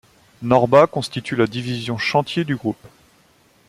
Norba 0.41 0.87
constitue 0.87 1.35
la 1.35 1.45
division 1.45 1.99
Chantier 1.99 2.43
du 2.43 2.55
groupe. 2.55 2.83